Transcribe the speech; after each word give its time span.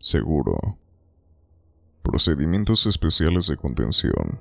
Seguro. 0.00 0.78
Procedimientos 2.02 2.86
especiales 2.86 3.48
de 3.48 3.56
contención. 3.56 4.40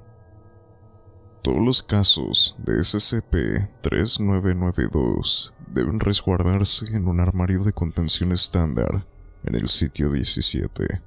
Todos 1.42 1.66
los 1.66 1.82
casos 1.82 2.56
de 2.60 2.74
SCP-3992 2.74 5.56
deben 5.68 6.00
resguardarse 6.00 6.86
en 6.96 7.08
un 7.08 7.20
armario 7.20 7.64
de 7.64 7.74
contención 7.74 8.32
estándar 8.32 9.08
en 9.44 9.56
el 9.56 9.68
sitio 9.68 10.12
17. 10.12 11.02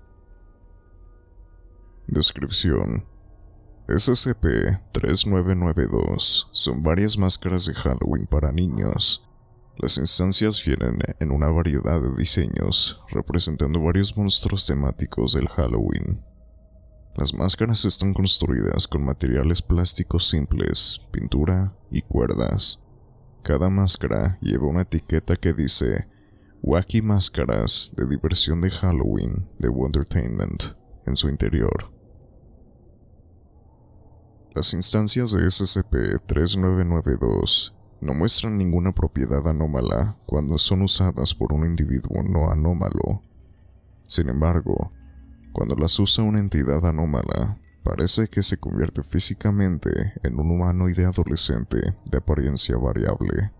Descripción 2.09 3.07
SCP-3992 3.87 6.49
son 6.53 6.83
varias 6.83 7.17
máscaras 7.19 7.67
de 7.67 7.75
Halloween 7.75 8.27
para 8.27 8.51
niños. 8.51 9.29
Las 9.77 9.99
instancias 9.99 10.65
vienen 10.65 11.01
en 11.21 11.31
una 11.31 11.49
variedad 11.49 12.01
de 12.01 12.17
diseños, 12.17 13.05
representando 13.11 13.83
varios 13.83 14.17
monstruos 14.17 14.65
temáticos 14.65 15.35
del 15.35 15.49
Halloween. 15.49 16.25
Las 17.15 17.35
máscaras 17.35 17.85
están 17.85 18.15
construidas 18.15 18.89
con 18.89 19.05
materiales 19.05 19.61
plásticos 19.61 20.31
simples, 20.31 21.03
pintura 21.13 21.77
y 21.91 22.01
cuerdas. 22.01 22.83
Cada 23.43 23.69
máscara 23.69 24.39
lleva 24.41 24.67
una 24.67 24.81
etiqueta 24.81 25.37
que 25.37 25.53
dice 25.53 26.09
Wacky 26.63 27.03
Máscaras 27.03 27.93
de 27.95 28.09
diversión 28.09 28.63
de 28.63 28.71
Halloween 28.71 29.47
de 29.59 29.69
Wondertainment 29.69 30.79
en 31.05 31.15
su 31.15 31.29
interior. 31.29 31.98
Las 34.59 34.75
instancias 34.75 35.31
de 35.31 35.45
SCP-3992 35.45 37.73
no 38.01 38.13
muestran 38.13 38.59
ninguna 38.59 38.91
propiedad 38.91 39.47
anómala 39.47 40.17
cuando 40.27 40.59
son 40.59 40.83
usadas 40.83 41.33
por 41.33 41.53
un 41.53 41.65
individuo 41.65 42.25
no 42.25 42.51
anómalo. 42.51 43.23
Sin 44.09 44.29
embargo, 44.29 44.91
cuando 45.53 45.77
las 45.77 45.97
usa 46.01 46.25
una 46.25 46.41
entidad 46.41 46.85
anómala, 46.85 47.57
parece 47.85 48.27
que 48.27 48.43
se 48.43 48.57
convierte 48.57 49.05
físicamente 49.05 50.15
en 50.25 50.41
un 50.41 50.51
humanoide 50.51 51.05
adolescente 51.05 51.95
de 52.11 52.19
apariencia 52.19 52.77
variable. 52.77 53.53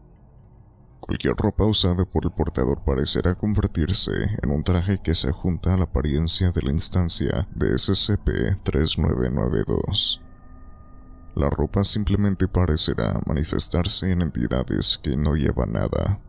Cualquier 0.99 1.37
ropa 1.37 1.65
usada 1.65 2.05
por 2.07 2.25
el 2.25 2.33
portador 2.33 2.83
parecerá 2.85 3.37
convertirse 3.37 4.37
en 4.43 4.51
un 4.51 4.65
traje 4.65 5.01
que 5.01 5.15
se 5.15 5.31
junta 5.31 5.75
a 5.75 5.77
la 5.77 5.85
apariencia 5.85 6.51
de 6.51 6.63
la 6.63 6.73
instancia 6.73 7.47
de 7.55 7.69
SCP-3992. 7.69 10.23
La 11.39 11.49
ropa 11.49 11.85
simplemente 11.85 12.49
parecerá 12.49 13.21
manifestarse 13.25 14.11
en 14.11 14.23
entidades 14.23 14.99
que 15.01 15.17
no 15.17 15.37
llevan 15.37 15.75
nada. 15.75 16.21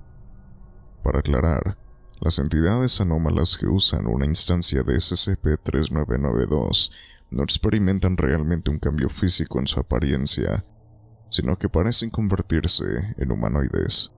Para 1.03 1.17
aclarar, 1.21 1.79
las 2.21 2.37
entidades 2.37 3.01
anómalas 3.01 3.57
que 3.57 3.65
usan 3.65 4.05
una 4.05 4.27
instancia 4.27 4.83
de 4.83 4.97
SCP-3992 4.97 6.91
no 7.31 7.41
experimentan 7.41 8.17
realmente 8.17 8.69
un 8.69 8.77
cambio 8.77 9.09
físico 9.09 9.59
en 9.59 9.65
su 9.65 9.79
apariencia, 9.79 10.63
sino 11.31 11.57
que 11.57 11.69
parecen 11.69 12.11
convertirse 12.11 13.15
en 13.17 13.31
humanoides. 13.31 14.11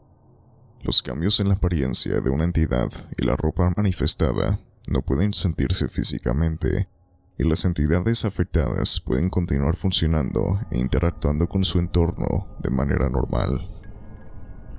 Los 0.81 1.01
cambios 1.01 1.39
en 1.39 1.47
la 1.47 1.53
apariencia 1.53 2.19
de 2.19 2.29
una 2.29 2.43
entidad 2.43 2.91
y 3.17 3.25
la 3.25 3.37
ropa 3.37 3.71
manifestada 3.77 4.59
no 4.89 5.01
pueden 5.03 5.33
sentirse 5.33 5.87
físicamente, 5.87 6.89
y 7.41 7.43
las 7.43 7.65
entidades 7.65 8.23
afectadas 8.23 8.99
pueden 8.99 9.27
continuar 9.27 9.75
funcionando 9.75 10.61
e 10.69 10.77
interactuando 10.77 11.49
con 11.49 11.65
su 11.65 11.79
entorno 11.79 12.47
de 12.59 12.69
manera 12.69 13.09
normal. 13.09 13.67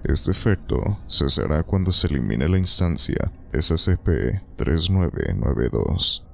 Este 0.05 0.31
efecto 0.31 1.00
cesará 1.09 1.65
cuando 1.65 1.91
se 1.91 2.06
elimine 2.06 2.49
la 2.49 2.59
instancia 2.59 3.33
SCP-3992. 3.50 6.25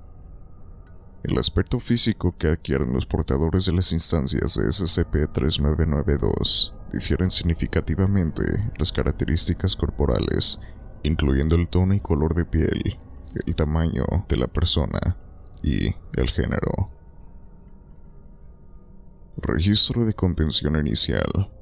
El 1.22 1.38
aspecto 1.38 1.80
físico 1.80 2.36
que 2.36 2.48
adquieren 2.48 2.92
los 2.92 3.06
portadores 3.06 3.64
de 3.64 3.72
las 3.72 3.90
instancias 3.92 4.56
de 4.56 4.64
SCP-3992 4.64 6.74
difieren 6.92 7.30
significativamente 7.30 8.70
las 8.76 8.92
características 8.92 9.74
corporales, 9.74 10.60
incluyendo 11.02 11.54
el 11.54 11.68
tono 11.68 11.94
y 11.94 12.00
color 12.00 12.34
de 12.34 12.44
piel, 12.44 12.98
el 13.46 13.54
tamaño 13.54 14.04
de 14.28 14.36
la 14.36 14.46
persona, 14.46 15.16
y 15.62 15.94
el 16.14 16.30
género. 16.30 16.90
Registro 19.36 20.04
de 20.04 20.14
contención 20.14 20.74
inicial. 20.76 21.52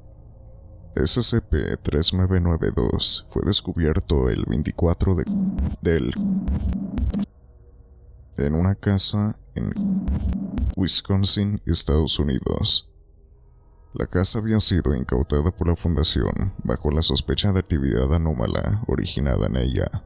SCP-3992 0.95 3.27
fue 3.29 3.43
descubierto 3.45 4.29
el 4.29 4.45
24 4.47 5.15
de 5.15 5.25
del 5.81 6.11
en 8.37 8.55
una 8.55 8.75
casa 8.75 9.35
en 9.55 9.71
Wisconsin, 10.75 11.61
Estados 11.65 12.19
Unidos. 12.19 12.89
La 13.93 14.05
casa 14.05 14.39
había 14.39 14.59
sido 14.59 14.93
incautada 14.93 15.49
por 15.49 15.67
la 15.67 15.75
Fundación 15.75 16.53
bajo 16.63 16.91
la 16.91 17.01
sospecha 17.01 17.51
de 17.51 17.59
actividad 17.59 18.13
anómala 18.13 18.83
originada 18.87 19.47
en 19.47 19.57
ella. 19.57 20.03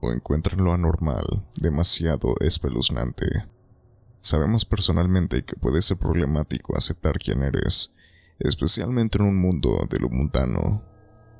o 0.00 0.12
encuentran 0.12 0.64
lo 0.64 0.72
anormal 0.72 1.44
demasiado 1.54 2.34
espeluznante. 2.40 3.46
Sabemos 4.20 4.64
personalmente 4.64 5.44
que 5.44 5.56
puede 5.56 5.82
ser 5.82 5.98
problemático 5.98 6.76
aceptar 6.76 7.18
quién 7.18 7.42
eres, 7.42 7.94
especialmente 8.38 9.18
en 9.18 9.24
un 9.24 9.40
mundo 9.40 9.86
de 9.88 9.98
lo 9.98 10.08
mundano. 10.08 10.82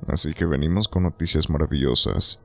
Así 0.07 0.33
que 0.33 0.45
venimos 0.45 0.87
con 0.87 1.03
noticias 1.03 1.49
maravillosas, 1.49 2.41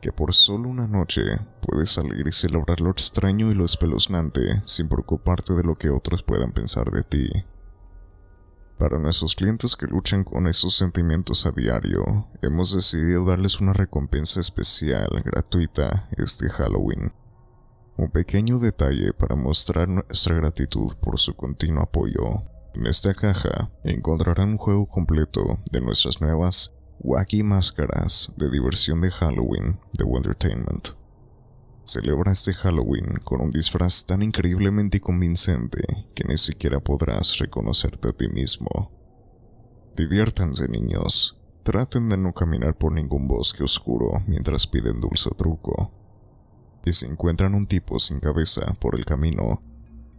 que 0.00 0.12
por 0.12 0.32
solo 0.32 0.68
una 0.68 0.86
noche 0.86 1.22
puedes 1.60 1.90
salir 1.90 2.26
y 2.26 2.32
celebrar 2.32 2.80
lo 2.80 2.90
extraño 2.90 3.50
y 3.50 3.54
lo 3.54 3.64
espeluznante 3.64 4.62
sin 4.64 4.88
preocuparte 4.88 5.54
de 5.54 5.62
lo 5.62 5.76
que 5.76 5.90
otros 5.90 6.22
puedan 6.22 6.52
pensar 6.52 6.90
de 6.90 7.02
ti. 7.02 7.28
Para 8.78 8.98
nuestros 8.98 9.34
clientes 9.34 9.74
que 9.74 9.86
luchan 9.86 10.22
con 10.22 10.46
esos 10.46 10.76
sentimientos 10.76 11.46
a 11.46 11.50
diario, 11.50 12.28
hemos 12.42 12.74
decidido 12.74 13.24
darles 13.24 13.58
una 13.58 13.72
recompensa 13.72 14.38
especial 14.38 15.08
gratuita 15.24 16.10
este 16.18 16.50
Halloween. 16.50 17.10
Un 17.96 18.10
pequeño 18.10 18.58
detalle 18.58 19.14
para 19.14 19.34
mostrar 19.34 19.88
nuestra 19.88 20.36
gratitud 20.36 20.92
por 21.00 21.18
su 21.18 21.34
continuo 21.34 21.84
apoyo. 21.84 22.42
En 22.74 22.86
esta 22.86 23.14
caja 23.14 23.70
encontrarán 23.82 24.50
un 24.50 24.58
juego 24.58 24.84
completo 24.86 25.58
de 25.72 25.80
nuestras 25.80 26.20
nuevas 26.20 26.74
wacky 27.00 27.42
máscaras 27.42 28.30
de 28.36 28.50
diversión 28.50 29.00
de 29.00 29.10
Halloween 29.10 29.80
de 29.94 30.04
Entertainment. 30.04 30.88
Celebra 31.86 32.32
este 32.32 32.52
Halloween 32.52 33.20
con 33.22 33.40
un 33.40 33.50
disfraz 33.50 34.04
tan 34.06 34.20
increíblemente 34.20 35.00
convincente 35.00 36.08
que 36.16 36.24
ni 36.24 36.36
siquiera 36.36 36.80
podrás 36.80 37.38
reconocerte 37.38 38.08
a 38.08 38.12
ti 38.12 38.26
mismo. 38.26 38.90
Diviértanse 39.96 40.66
niños, 40.66 41.38
traten 41.62 42.08
de 42.08 42.16
no 42.16 42.34
caminar 42.34 42.76
por 42.76 42.92
ningún 42.92 43.28
bosque 43.28 43.62
oscuro 43.62 44.20
mientras 44.26 44.66
piden 44.66 45.00
dulce 45.00 45.30
truco. 45.38 45.92
Y 46.84 46.92
si 46.92 47.06
encuentran 47.06 47.54
un 47.54 47.68
tipo 47.68 48.00
sin 48.00 48.18
cabeza 48.18 48.76
por 48.80 48.96
el 48.96 49.04
camino, 49.04 49.62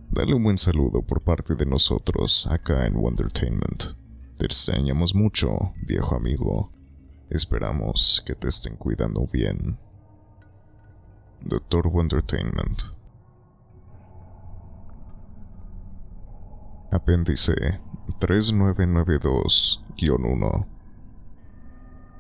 dale 0.09 0.35
un 0.35 0.43
buen 0.43 0.57
saludo 0.57 1.01
por 1.01 1.21
parte 1.21 1.55
de 1.55 1.65
nosotros 1.65 2.47
acá 2.49 2.87
en 2.87 2.95
Wondertainment. 2.95 3.97
Te 4.37 4.45
extrañamos 4.45 5.13
mucho, 5.13 5.73
viejo 5.85 6.15
amigo. 6.15 6.71
Esperamos 7.29 8.23
que 8.25 8.35
te 8.35 8.47
estén 8.47 8.77
cuidando 8.77 9.27
bien. 9.27 9.77
Doctor 11.41 11.87
Wondertainment. 11.87 12.83
Apéndice 16.91 17.81
3992-1 18.19 20.77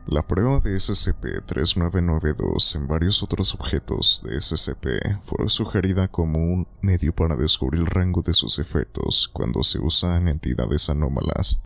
la 0.07 0.25
prueba 0.25 0.59
de 0.61 0.73
SCP-3992 0.73 2.77
en 2.77 2.87
varios 2.87 3.21
otros 3.23 3.53
objetos 3.53 4.23
de 4.23 4.39
SCP 4.39 5.21
fue 5.23 5.49
sugerida 5.49 6.07
como 6.07 6.39
un 6.39 6.65
medio 6.81 7.13
para 7.13 7.35
descubrir 7.35 7.81
el 7.81 7.87
rango 7.87 8.21
de 8.21 8.33
sus 8.33 8.57
efectos 8.57 9.29
cuando 9.33 9.63
se 9.63 9.79
usa 9.79 10.15
en 10.15 10.29
entidades 10.29 10.89
anómalas 10.89 11.61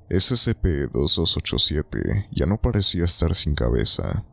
SCP-2287 0.09 2.27
ya 2.31 2.45
no 2.45 2.59
parecía 2.59 3.05
estar 3.05 3.33
sin 3.35 3.55
cabeza. 3.55 4.25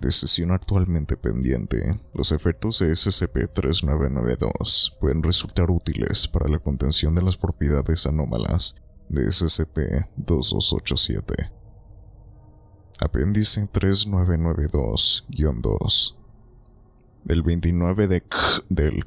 Decisión 0.00 0.50
actualmente 0.50 1.16
pendiente, 1.16 2.00
los 2.12 2.32
efectos 2.32 2.80
de 2.80 2.90
SCP-3992 2.90 4.98
pueden 5.00 5.22
resultar 5.22 5.70
útiles 5.70 6.28
para 6.28 6.48
la 6.48 6.58
contención 6.58 7.14
de 7.14 7.22
las 7.22 7.38
propiedades 7.38 8.04
anómalas 8.06 8.74
de 9.08 9.26
SCP-2287. 9.26 11.50
Apéndice 12.98 13.68
3992-2. 13.70 16.16
El 17.28 17.42
29 17.42 18.08
de 18.08 18.24
del 18.70 19.04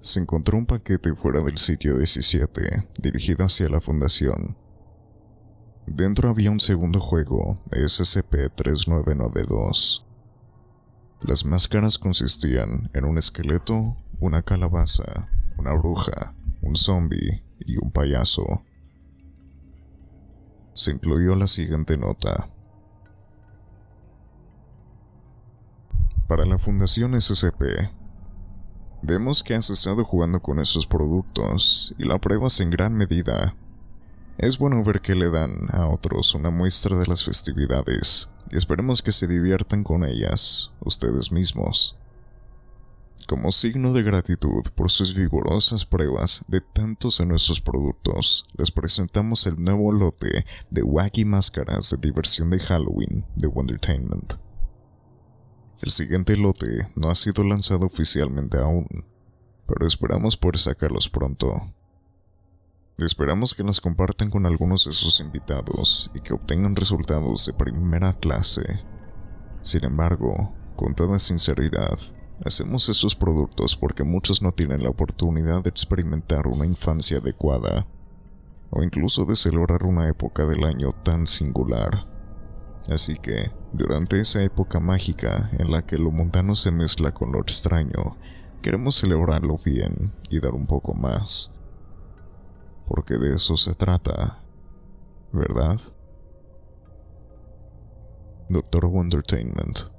se 0.00 0.20
encontró 0.20 0.56
un 0.58 0.66
paquete 0.66 1.12
fuera 1.14 1.40
del 1.40 1.58
sitio 1.58 1.98
17, 1.98 2.88
dirigido 3.00 3.46
hacia 3.46 3.68
la 3.68 3.80
fundación. 3.80 4.56
Dentro 5.86 6.28
había 6.28 6.50
un 6.50 6.60
segundo 6.60 7.00
juego, 7.00 7.58
SCP-3992. 7.70 10.04
Las 11.22 11.46
máscaras 11.46 11.98
consistían 11.98 12.90
en 12.94 13.06
un 13.06 13.18
esqueleto, 13.18 13.96
una 14.20 14.42
calabaza, 14.42 15.28
una 15.56 15.74
bruja, 15.74 16.36
un 16.60 16.76
zombie 16.76 17.42
y 17.58 17.78
un 17.78 17.90
payaso. 17.90 18.62
Se 20.74 20.90
incluyó 20.90 21.36
la 21.36 21.46
siguiente 21.46 21.96
nota. 21.96 22.50
Para 26.26 26.44
la 26.44 26.58
Fundación 26.58 27.20
SCP, 27.20 27.90
vemos 29.02 29.44
que 29.44 29.54
has 29.54 29.70
estado 29.70 30.04
jugando 30.04 30.40
con 30.40 30.58
esos 30.58 30.86
productos 30.86 31.94
y 31.96 32.04
la 32.04 32.18
pruebas 32.18 32.58
en 32.58 32.70
gran 32.70 32.94
medida. 32.94 33.54
Es 34.36 34.58
bueno 34.58 34.82
ver 34.82 35.00
que 35.00 35.14
le 35.14 35.30
dan 35.30 35.68
a 35.70 35.86
otros 35.86 36.34
una 36.34 36.50
muestra 36.50 36.96
de 36.96 37.06
las 37.06 37.24
festividades 37.24 38.28
y 38.50 38.56
esperemos 38.56 39.00
que 39.00 39.12
se 39.12 39.28
diviertan 39.28 39.84
con 39.84 40.04
ellas, 40.04 40.72
ustedes 40.80 41.30
mismos. 41.30 41.96
Como 43.26 43.50
signo 43.52 43.94
de 43.94 44.02
gratitud 44.02 44.62
por 44.74 44.90
sus 44.90 45.14
vigorosas 45.14 45.86
pruebas 45.86 46.44
de 46.46 46.60
tantos 46.60 47.16
de 47.18 47.24
nuestros 47.24 47.58
productos, 47.58 48.44
les 48.52 48.70
presentamos 48.70 49.46
el 49.46 49.58
nuevo 49.58 49.92
lote 49.92 50.44
de 50.68 50.82
wacky 50.82 51.24
máscaras 51.24 51.88
de 51.88 51.96
diversión 51.96 52.50
de 52.50 52.58
Halloween 52.58 53.24
de 53.34 53.46
Wondertainment. 53.46 54.34
El 55.80 55.90
siguiente 55.90 56.36
lote 56.36 56.90
no 56.96 57.08
ha 57.08 57.14
sido 57.14 57.44
lanzado 57.44 57.86
oficialmente 57.86 58.58
aún, 58.58 58.86
pero 59.66 59.86
esperamos 59.86 60.36
poder 60.36 60.58
sacarlos 60.58 61.08
pronto. 61.08 61.72
Esperamos 62.98 63.54
que 63.54 63.64
nos 63.64 63.80
compartan 63.80 64.28
con 64.28 64.44
algunos 64.44 64.84
de 64.84 64.92
sus 64.92 65.20
invitados 65.20 66.10
y 66.14 66.20
que 66.20 66.34
obtengan 66.34 66.76
resultados 66.76 67.46
de 67.46 67.54
primera 67.54 68.18
clase. 68.18 68.84
Sin 69.62 69.82
embargo, 69.84 70.52
con 70.76 70.94
toda 70.94 71.18
sinceridad, 71.18 71.98
hacemos 72.44 72.88
estos 72.88 73.14
productos 73.14 73.76
porque 73.76 74.04
muchos 74.04 74.42
no 74.42 74.52
tienen 74.52 74.82
la 74.82 74.90
oportunidad 74.90 75.62
de 75.62 75.70
experimentar 75.70 76.46
una 76.46 76.66
infancia 76.66 77.18
adecuada 77.18 77.86
o 78.70 78.82
incluso 78.82 79.24
de 79.24 79.36
celebrar 79.36 79.84
una 79.84 80.08
época 80.08 80.46
del 80.46 80.64
año 80.64 80.92
tan 80.92 81.26
singular. 81.26 82.06
Así 82.90 83.16
que, 83.16 83.50
durante 83.72 84.20
esa 84.20 84.42
época 84.42 84.80
mágica 84.80 85.50
en 85.58 85.70
la 85.70 85.86
que 85.86 85.96
lo 85.96 86.10
mundano 86.10 86.54
se 86.54 86.70
mezcla 86.70 87.14
con 87.14 87.32
lo 87.32 87.40
extraño, 87.40 88.16
queremos 88.62 88.96
celebrarlo 88.96 89.56
bien 89.64 90.12
y 90.28 90.40
dar 90.40 90.54
un 90.54 90.66
poco 90.66 90.92
más. 90.94 91.52
Porque 92.86 93.14
de 93.14 93.34
eso 93.34 93.56
se 93.56 93.74
trata, 93.74 94.42
¿verdad? 95.32 95.80
Doctor 98.48 98.86
Wondertainment. 98.86 99.93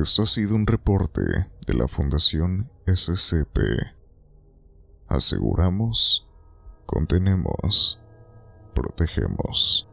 Esto 0.00 0.22
ha 0.22 0.26
sido 0.26 0.54
un 0.56 0.66
reporte 0.66 1.22
de 1.22 1.74
la 1.74 1.86
Fundación 1.86 2.70
SCP. 2.86 3.58
Aseguramos 5.08 6.24
Contenemos. 6.86 8.00
Protegemos. 8.74 9.88